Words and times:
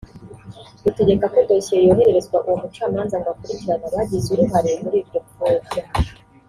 rutegeka 0.83 1.25
ko 1.33 1.39
dosiye 1.49 1.81
yohererezwa 1.89 2.37
uwo 2.45 2.57
mucamanza 2.61 3.15
ngo 3.19 3.27
akurikirane 3.33 3.85
abagize 3.89 4.27
uruhare 4.31 4.71
muri 4.83 4.97
iryo 5.01 5.19
pfobya 5.27 5.83